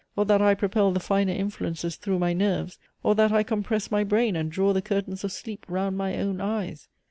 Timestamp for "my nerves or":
2.17-3.13